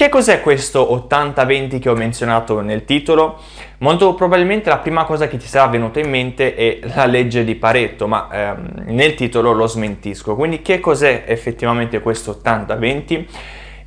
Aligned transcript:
Che 0.00 0.08
cos'è 0.08 0.40
questo 0.40 1.06
80-20 1.10 1.78
che 1.78 1.90
ho 1.90 1.94
menzionato 1.94 2.62
nel 2.62 2.86
titolo? 2.86 3.38
Molto 3.80 4.14
probabilmente 4.14 4.70
la 4.70 4.78
prima 4.78 5.04
cosa 5.04 5.28
che 5.28 5.36
ti 5.36 5.46
sarà 5.46 5.66
venuta 5.66 6.00
in 6.00 6.08
mente 6.08 6.54
è 6.54 6.78
la 6.94 7.04
legge 7.04 7.44
di 7.44 7.54
Pareto, 7.54 8.06
ma 8.06 8.26
ehm, 8.32 8.84
nel 8.86 9.12
titolo 9.12 9.52
lo 9.52 9.66
smentisco. 9.66 10.36
Quindi 10.36 10.62
che 10.62 10.80
cos'è 10.80 11.24
effettivamente 11.26 12.00
questo 12.00 12.40
80-20? 12.42 13.24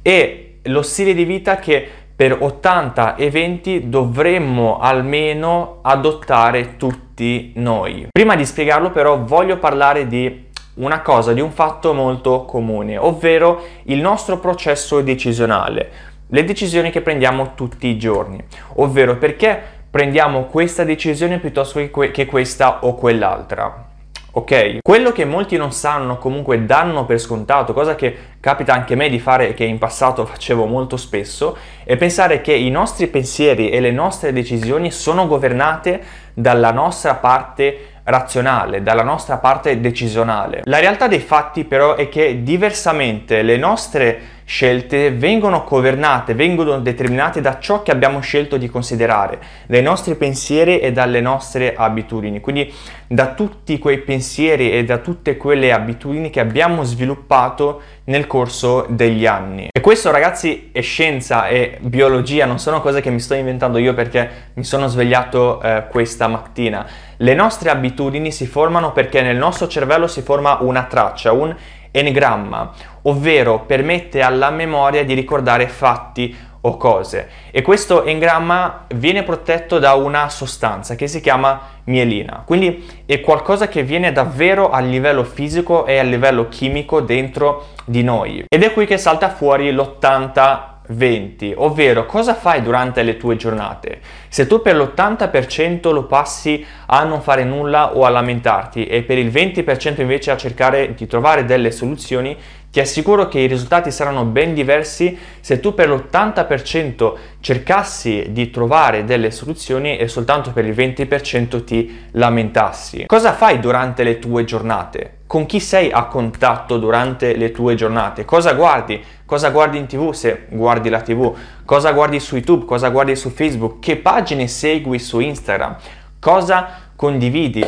È 0.04 0.46
lo 0.62 0.84
stile 0.84 1.15
di 1.15 1.23
vita 1.23 1.55
che 1.55 1.89
per 2.16 2.38
80 2.40 3.16
e 3.16 3.32
20 3.32 3.90
dovremmo 3.90 4.78
almeno 4.78 5.80
adottare 5.82 6.78
tutti 6.78 7.54
noi. 7.56 8.06
Prima 8.12 8.36
di 8.36 8.46
spiegarlo 8.46 8.92
però 8.92 9.24
voglio 9.24 9.58
parlare 9.58 10.06
di 10.06 10.42
una 10.76 11.01
cosa, 11.01 11.33
di 11.33 11.42
un 11.42 11.51
fatto 11.51 11.94
molto 11.94 12.46
comune, 12.46 12.97
ovvero 12.97 13.62
il 13.83 13.99
nostro 13.99 14.39
processo 14.39 15.01
decisionale, 15.01 15.92
le 16.27 16.44
decisioni 16.44 16.89
che 16.89 17.02
prendiamo 17.02 17.53
tutti 17.53 17.88
i 17.88 17.98
giorni, 17.98 18.43
ovvero 18.75 19.17
perché 19.17 19.62
prendiamo 19.89 20.45
questa 20.45 20.84
decisione 20.84 21.38
piuttosto 21.38 21.79
che, 21.79 21.91
que- 21.91 22.12
che 22.12 22.25
questa 22.25 22.79
o 22.85 22.95
quell'altra. 22.95 23.91
Ok? 24.35 24.77
Quello 24.81 25.12
che 25.12 25.25
molti 25.25 25.57
non 25.57 25.71
sanno, 25.71 26.17
comunque 26.17 26.65
danno 26.65 27.05
per 27.05 27.20
scontato, 27.20 27.71
cosa 27.71 27.93
che 27.93 28.17
capita 28.40 28.73
anche 28.73 28.93
a 28.93 28.95
me 28.95 29.07
di 29.07 29.20
fare 29.20 29.49
e 29.49 29.53
che 29.53 29.63
in 29.63 29.77
passato 29.77 30.26
facevo 30.26 30.65
molto 30.65 30.98
spesso, 30.98 31.55
è 31.84 31.95
pensare 31.98 32.41
che 32.41 32.53
i 32.53 32.71
nostri 32.71 33.05
pensieri 33.05 33.70
e 33.70 33.79
le 33.79 33.91
nostre 33.91 34.34
decisioni 34.34 34.90
sono 34.90 35.27
governate 35.27 36.01
dalla 36.34 36.71
nostra 36.71 37.13
parte 37.13 37.92
razionale, 38.03 38.84
dalla 38.84 39.03
nostra 39.03 39.38
parte 39.38 39.80
decisionale. 39.80 40.62
La 40.66 40.80
realtà 40.80 41.07
dei 41.07 41.20
fatti 41.20 41.63
però 41.63 41.95
è 41.95 42.09
che 42.09 42.43
diversamente 42.43 43.41
le 43.41 43.57
nostre 43.57 44.21
scelte 44.45 45.11
vengono 45.11 45.63
governate, 45.67 46.33
vengono 46.33 46.79
determinate 46.79 47.41
da 47.41 47.59
ciò 47.59 47.81
che 47.81 47.91
abbiamo 47.91 48.20
scelto 48.20 48.57
di 48.57 48.70
considerare, 48.70 49.39
dai 49.67 49.81
nostri 49.81 50.15
pensieri 50.15 50.79
e 50.79 50.91
dalle 50.91 51.21
nostre 51.21 51.76
abitudini, 51.76 52.40
quindi 52.40 52.71
da 53.07 53.34
tutti 53.34 53.77
quei 53.79 53.99
pensieri 53.99 54.71
e 54.71 54.84
da 54.84 54.98
tutte 54.98 55.37
quelle 55.37 55.71
abitudini 55.71 56.29
che 56.29 56.40
abbiamo 56.40 56.84
sviluppato 56.84 57.81
nel 58.05 58.27
corso 58.27 58.85
degli 58.90 59.26
anni. 59.26 59.68
E 59.71 59.79
questo 59.79 60.12
ragazzi 60.12 60.70
è 60.71 60.81
scienza 60.81 61.48
e 61.48 61.77
biologia, 61.79 62.46
non 62.46 62.59
sono 62.59 62.81
cose 62.81 63.01
che 63.01 63.09
mi 63.09 63.20
sto 63.20 63.34
inventando 63.34 63.77
io 63.77 63.93
perché 63.93 64.30
mi 64.53 64.64
sono 64.64 64.88
svegliato 64.88 65.62
eh, 65.62 65.86
questa 65.90 66.28
mattina. 66.28 66.86
Le 67.18 67.34
nostre 67.34 67.70
abitudini 67.70 68.31
si 68.31 68.46
formano 68.46 68.92
perché 68.92 69.22
nel 69.22 69.38
nostro 69.38 69.68
cervello 69.68 70.08
si 70.08 70.22
forma 70.22 70.58
una 70.62 70.84
traccia, 70.84 71.31
un 71.31 71.56
enigramma, 71.94 72.72
ovvero 73.04 73.60
permette 73.60 74.22
alla 74.22 74.50
memoria 74.50 75.06
di 75.06 75.14
ricordare 75.14 75.68
fatti 75.68 76.36
o 76.66 76.78
cose. 76.78 77.30
E 77.52 77.62
questo 77.62 78.04
engramma 78.04 78.86
viene 78.96 79.24
protetto 79.24 79.80
da 79.80 79.94
una 79.94 80.30
sostanza 80.30 80.96
che 80.96 81.08
si 81.08 81.22
chiama 81.22 81.62
mielina. 81.86 82.44
Quindi 82.46 83.04
è 83.06 83.20
qualcosa 83.22 83.68
che 83.68 83.84
viene 83.84 84.12
davvero 84.12 84.70
a 84.72 84.80
livello 84.80 85.24
fisico 85.24 85.86
e 85.86 86.00
a 86.00 86.04
livello 86.04 86.48
chimico 86.48 87.02
dentro 87.02 87.68
di 87.86 88.02
noi. 88.04 88.46
Ed 88.48 88.64
è 88.64 88.72
qui 88.74 88.86
che 88.86 88.98
salta 88.98 89.30
fuori 89.30 89.72
l'80 89.72 90.72
20, 90.88 91.53
ovvero 91.58 92.06
cosa 92.06 92.34
fai 92.34 92.62
durante 92.62 93.03
le 93.03 93.17
tue 93.17 93.36
giornate? 93.36 94.00
Se 94.28 94.48
tu 94.48 94.62
per 94.62 94.76
l'80% 94.76 95.92
lo 95.92 96.06
passi 96.06 96.66
a 96.88 97.03
non 97.03 97.22
fare 97.22 97.44
nulla 97.44 97.95
o 97.95 98.06
a 98.06 98.09
lamentarti 98.09 98.86
e 98.86 99.03
per 99.03 99.17
il 99.17 99.30
20% 99.30 100.02
invece 100.02 100.31
a 100.31 100.38
cercare 100.38 100.94
di 100.94 101.08
trovare 101.08 101.45
delle 101.45 101.72
soluzioni, 101.72 102.38
ti 102.74 102.80
assicuro 102.80 103.28
che 103.28 103.38
i 103.38 103.46
risultati 103.46 103.92
saranno 103.92 104.24
ben 104.24 104.56
diversi 104.56 105.16
se 105.40 105.60
tu 105.60 105.76
per 105.76 105.90
l'80% 105.90 107.14
cercassi 107.40 108.30
di 108.32 108.50
trovare 108.50 109.04
delle 109.04 109.30
soluzioni 109.30 109.96
e 109.96 110.08
soltanto 110.08 110.52
per 110.52 110.66
il 110.66 110.74
20% 110.74 111.64
ti 111.66 112.08
lamentassi. 112.14 113.06
Cosa 113.06 113.34
fai 113.34 113.60
durante 113.60 114.02
le 114.02 114.18
tue 114.18 114.44
giornate? 114.44 115.18
Con 115.28 115.46
chi 115.46 115.59
sei 115.59 115.92
a 115.92 116.06
contatto 116.06 116.80
durante 116.80 117.36
le 117.36 117.52
tue 117.52 117.75
giornate? 117.75 118.25
Cosa 118.25 118.53
guardi? 118.53 119.00
Cosa 119.24 119.52
guardi 119.52 119.78
in 119.78 119.86
tv 119.86 120.09
se 120.09 120.47
guardi 120.50 120.90
la 120.90 121.02
tv? 121.02 121.31
Cosa 121.66 121.92
guardi 121.92 122.20
su 122.20 122.38
YouTube? 122.38 122.66
Cosa 122.66 122.90
guardi 122.90 123.16
su 123.16 123.30
Facebook? 123.30 123.78
Che 123.81 123.97
pagine 123.97 124.47
segui 124.47 124.97
su 124.97 125.20
Instagram? 125.20 125.76
Cosa 126.20 126.70
condividi? 126.96 127.64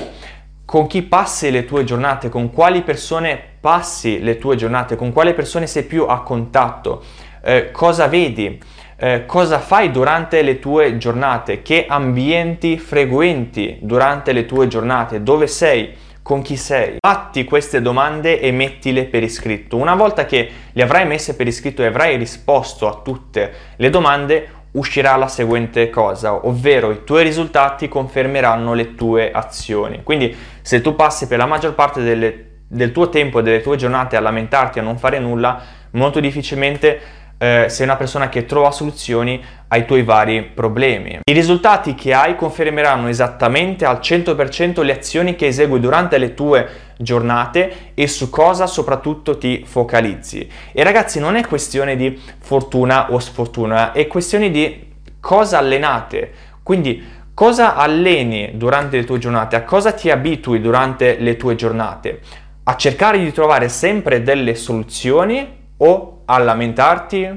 Con 0.66 0.88
chi 0.88 1.03
passi 1.03 1.52
le 1.52 1.63
tue 1.63 1.84
giornate? 1.84 2.29
Con 2.29 2.52
quali 2.52 2.81
persone 2.81 3.54
passi 3.66 4.22
le 4.22 4.38
tue 4.38 4.56
giornate, 4.56 4.96
con 4.96 5.12
quale 5.12 5.34
persone 5.34 5.66
sei 5.66 5.86
più 5.86 6.06
a 6.08 6.22
contatto, 6.22 7.02
eh, 7.44 7.72
cosa 7.72 8.06
vedi, 8.06 8.62
eh, 8.96 9.26
cosa 9.26 9.58
fai 9.58 9.90
durante 9.90 10.44
le 10.44 10.59
tue 10.59 10.98
giornate, 10.98 11.64
che 11.64 11.88
ambienti 11.90 12.78
frequenti 12.78 13.80
durante 13.81 14.34
le 14.34 14.46
tue 14.46 14.68
giornate, 14.68 15.24
dove 15.24 15.48
sei, 15.48 15.96
con 16.22 16.44
chi 16.44 16.58
sei. 16.58 16.98
Fatti 17.00 17.44
queste 17.44 17.81
domande 17.81 18.40
e 18.40 18.52
mettile 18.52 19.06
per 19.06 19.24
iscritto. 19.24 19.78
Una 19.78 19.96
volta 19.96 20.28
che 20.28 20.47
le 20.72 20.84
avrai 20.84 21.08
messe 21.08 21.36
per 21.36 21.47
iscritto 21.47 21.82
e 21.82 21.88
avrai 21.88 22.18
risposto 22.18 22.88
a 22.88 23.02
tutte 23.03 23.52
le 23.78 23.90
domande, 23.90 24.50
uscirà 24.74 25.16
la 25.16 25.28
seguente 25.28 25.90
cosa, 25.90 26.46
ovvero 26.46 26.92
i 26.92 27.03
tuoi 27.03 27.24
risultati 27.24 27.88
confermeranno 27.88 28.76
le 28.76 28.94
tue 28.94 29.32
azioni. 29.32 30.03
Quindi 30.03 30.36
se 30.62 30.82
tu 30.82 30.96
passi 30.96 31.26
per 31.26 31.40
la 31.40 31.47
maggior 31.47 31.74
parte 31.74 32.03
delle 32.03 32.53
del 32.68 32.92
tuo 32.92 33.09
tempo 33.09 33.40
e 33.40 33.44
delle 33.44 33.62
tue 33.62 33.78
giornate 33.78 34.16
a 34.16 34.22
lamentarti, 34.22 34.80
a 34.80 34.81
non 34.81 34.98
fare 34.98 35.20
nulla, 35.20 35.62
molto 35.92 36.20
difficilmente 36.20 37.24
eh, 37.38 37.66
sei 37.68 37.86
una 37.86 37.98
persona 37.98 38.30
che 38.30 38.46
trova 38.46 38.72
soluzioni 38.72 39.44
ai 39.68 39.86
tuoi 39.86 40.03
vari 40.03 40.44
problemi. 40.44 41.20
I 41.24 41.34
risultati 41.34 41.96
che 41.96 42.14
hai 42.14 42.36
confermeranno 42.36 43.08
esattamente 43.08 43.86
al 43.86 44.00
100% 44.02 44.84
le 44.84 44.94
azioni 44.94 45.36
che 45.36 45.48
esegui 45.48 45.80
durante 45.80 46.18
le 46.18 46.34
tue 46.34 46.68
giornate 46.98 47.92
e 47.94 48.08
su 48.08 48.30
cosa 48.30 48.68
soprattutto 48.68 49.38
ti 49.38 49.64
focalizzi. 49.66 50.47
E 50.72 50.84
ragazzi, 50.84 51.20
non 51.20 51.36
è 51.36 51.46
questione 51.46 51.96
di 51.96 52.20
fortuna 52.40 53.12
o 53.12 53.20
sfortuna, 53.20 53.92
è 53.92 54.08
questione 54.08 54.50
di 54.50 54.94
cosa 55.20 55.58
allenate. 55.58 56.32
Quindi 56.64 57.03
cosa 57.34 57.76
alleni 57.76 58.52
durante 58.53 58.96
le 58.96 59.03
tue 59.03 59.18
giornate, 59.18 59.58
a 59.58 59.64
cosa 59.64 59.92
ti 59.92 60.09
abitui 60.09 60.62
durante 60.62 61.18
le 61.20 61.36
tue 61.36 61.56
giornate 61.56 62.22
a 62.68 62.76
cercare 62.76 63.20
di 63.20 63.31
trovare 63.31 63.70
sempre 63.70 64.24
delle 64.24 64.56
soluzioni 64.56 65.68
o 65.78 66.22
a 66.26 66.38
lamentarti 66.40 67.30